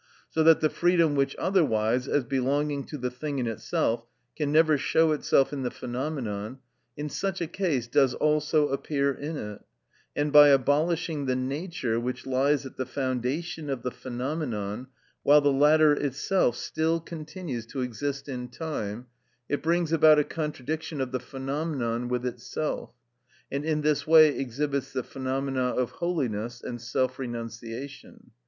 So 0.31 0.41
that 0.41 0.61
the 0.61 0.69
freedom 0.71 1.13
which 1.13 1.35
otherwise, 1.37 2.07
as 2.07 2.23
belonging 2.23 2.85
to 2.85 2.97
the 2.97 3.11
thing 3.11 3.37
in 3.37 3.45
itself, 3.45 4.07
can 4.35 4.51
never 4.51 4.75
show 4.75 5.11
itself 5.11 5.53
in 5.53 5.61
the 5.61 5.69
phenomenon, 5.69 6.57
in 6.97 7.07
such 7.07 7.39
a 7.39 7.45
case 7.45 7.85
does 7.87 8.15
also 8.15 8.69
appear 8.69 9.13
in 9.13 9.37
it, 9.37 9.61
and, 10.15 10.33
by 10.33 10.47
abolishing 10.47 11.27
the 11.27 11.35
nature 11.35 11.99
which 11.99 12.25
lies 12.25 12.65
at 12.65 12.77
the 12.77 12.85
foundation 12.87 13.69
of 13.69 13.83
the 13.83 13.91
phenomenon, 13.91 14.87
while 15.21 15.39
the 15.39 15.53
latter 15.53 15.93
itself 15.93 16.55
still 16.57 16.99
continues 16.99 17.67
to 17.67 17.81
exist 17.81 18.27
in 18.27 18.47
time, 18.47 19.05
it 19.47 19.61
brings 19.61 19.93
about 19.93 20.17
a 20.17 20.23
contradiction 20.23 20.99
of 20.99 21.11
the 21.11 21.19
phenomenon 21.19 22.07
with 22.07 22.25
itself, 22.25 22.91
and 23.51 23.63
in 23.63 23.81
this 23.81 24.07
way 24.07 24.29
exhibits 24.35 24.91
the 24.93 25.03
phenomena 25.03 25.61
of 25.75 25.91
holiness 25.91 26.59
and 26.63 26.81
self 26.81 27.19
renunciation. 27.19 28.31